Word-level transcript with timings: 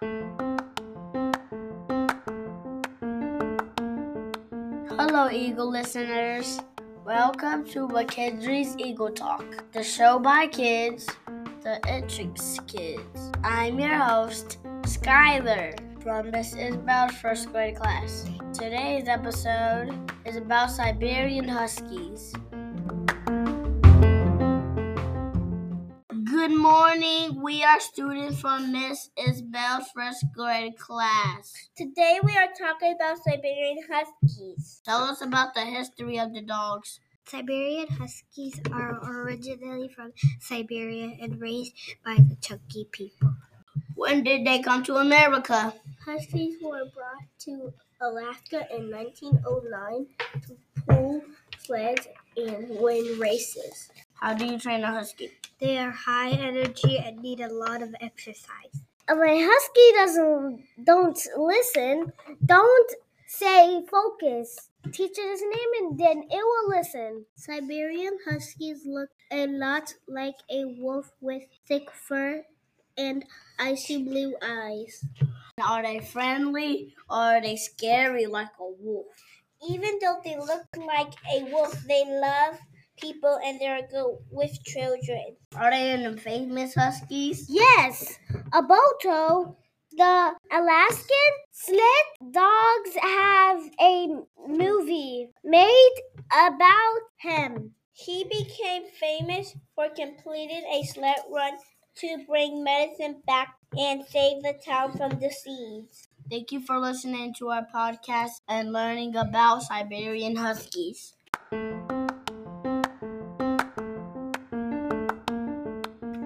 Hello, 0.00 0.16
Eagle 5.30 5.70
listeners. 5.70 6.58
Welcome 7.04 7.66
to 7.66 7.86
McKendry's 7.86 8.78
Eagle 8.78 9.10
Talk, 9.10 9.44
the 9.72 9.82
show 9.82 10.18
by 10.18 10.46
kids, 10.46 11.06
the 11.60 11.78
Intrigues 11.86 12.60
kids. 12.66 13.30
I'm 13.44 13.78
your 13.78 13.98
host, 13.98 14.56
Skylar, 14.84 15.78
from 16.02 16.30
Miss 16.30 16.54
Isbell's 16.54 17.16
first 17.16 17.52
grade 17.52 17.76
class. 17.76 18.24
Today's 18.54 19.06
episode 19.06 19.94
is 20.24 20.36
about 20.36 20.70
Siberian 20.70 21.46
Huskies. 21.46 22.32
Good 26.40 26.56
morning. 26.56 27.42
We 27.42 27.62
are 27.64 27.78
students 27.80 28.40
from 28.40 28.72
Miss 28.72 29.10
Isbell's 29.14 29.90
first 29.94 30.24
grade 30.34 30.78
class. 30.78 31.52
Today 31.76 32.18
we 32.22 32.34
are 32.34 32.48
talking 32.58 32.94
about 32.94 33.18
Siberian 33.18 33.80
Huskies. 33.92 34.80
Tell 34.86 35.02
us 35.02 35.20
about 35.20 35.52
the 35.52 35.66
history 35.66 36.18
of 36.18 36.32
the 36.32 36.40
dogs. 36.40 36.98
Siberian 37.26 37.88
Huskies 37.88 38.58
are 38.72 38.98
originally 39.04 39.90
from 39.94 40.14
Siberia 40.38 41.14
and 41.20 41.38
raised 41.38 41.74
by 42.06 42.14
the 42.14 42.36
Chukchi 42.36 42.90
people. 42.90 43.34
When 43.94 44.24
did 44.24 44.46
they 44.46 44.60
come 44.60 44.82
to 44.84 44.96
America? 44.96 45.74
Huskies 46.06 46.56
were 46.62 46.86
brought 46.94 47.28
to 47.40 47.70
Alaska 48.00 48.66
in 48.74 48.90
1909 48.90 50.06
to 50.46 50.56
pull 50.88 51.22
sleds 51.58 52.08
and 52.34 52.80
win 52.80 53.18
races. 53.18 53.90
How 54.20 54.34
do 54.34 54.44
you 54.44 54.58
train 54.58 54.84
a 54.84 54.92
husky? 54.92 55.30
They 55.60 55.78
are 55.78 55.90
high 55.90 56.28
energy 56.28 56.98
and 56.98 57.18
need 57.20 57.40
a 57.40 57.50
lot 57.50 57.80
of 57.80 57.94
exercise. 58.02 58.82
When 59.08 59.48
husky 59.48 59.92
doesn't 59.94 60.64
don't 60.84 61.18
listen, 61.38 62.12
don't 62.44 62.92
say 63.26 63.82
focus. 63.90 64.68
Teach 64.92 65.18
it 65.18 65.30
his 65.30 65.40
name 65.40 65.72
and 65.78 65.98
then 65.98 66.24
it 66.30 66.44
will 66.44 66.68
listen. 66.68 67.24
Siberian 67.34 68.18
Huskies 68.28 68.82
look 68.84 69.08
a 69.30 69.46
lot 69.46 69.94
like 70.06 70.36
a 70.50 70.66
wolf 70.66 71.10
with 71.22 71.44
thick 71.66 71.90
fur 71.90 72.44
and 72.98 73.24
icy 73.58 74.02
blue 74.02 74.34
eyes. 74.42 75.02
Are 75.66 75.82
they 75.82 76.00
friendly 76.00 76.94
or 77.08 77.16
are 77.16 77.40
they 77.40 77.56
scary 77.56 78.26
like 78.26 78.52
a 78.60 78.70
wolf? 78.80 79.06
Even 79.66 79.98
though 80.00 80.20
they 80.22 80.36
look 80.36 80.66
like 80.76 81.12
a 81.34 81.44
wolf, 81.44 81.72
they 81.88 82.04
love 82.06 82.58
people 83.00 83.38
and 83.44 83.60
they're 83.60 83.86
good 83.90 84.18
with 84.30 84.52
children. 84.64 85.36
Are 85.56 85.70
they 85.70 85.92
in 85.92 86.02
the 86.04 86.20
famous 86.20 86.74
huskies? 86.74 87.46
Yes, 87.48 88.18
Balto, 88.52 89.56
the 89.92 90.34
Alaskan 90.52 91.32
sled 91.50 92.32
dogs 92.32 92.94
have 93.00 93.60
a 93.80 94.06
movie 94.46 95.30
made 95.44 95.94
about 96.32 97.00
him. 97.18 97.74
He 97.92 98.24
became 98.24 98.84
famous 98.98 99.54
for 99.74 99.88
completing 99.88 100.64
a 100.72 100.84
sled 100.84 101.18
run 101.30 101.54
to 101.96 102.24
bring 102.26 102.64
medicine 102.64 103.22
back 103.26 103.56
and 103.76 104.04
save 104.06 104.42
the 104.42 104.54
town 104.64 104.96
from 104.96 105.18
disease. 105.18 106.08
Thank 106.30 106.52
you 106.52 106.60
for 106.60 106.78
listening 106.78 107.34
to 107.34 107.48
our 107.48 107.66
podcast 107.74 108.40
and 108.48 108.72
learning 108.72 109.16
about 109.16 109.64
Siberian 109.64 110.36
Huskies. 110.36 111.14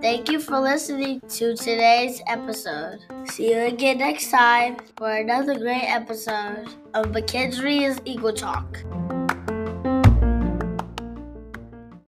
Thank 0.00 0.30
you 0.30 0.40
for 0.40 0.58
listening 0.58 1.20
to 1.28 1.54
today's 1.54 2.22
episode. 2.26 3.00
See 3.26 3.52
you 3.52 3.60
again 3.64 3.98
next 3.98 4.30
time 4.30 4.78
for 4.96 5.10
another 5.10 5.58
great 5.58 5.84
episode 5.84 6.68
of 6.94 7.06
McKendry's 7.06 8.00
Eagle 8.06 8.32
Talk. 8.32 8.78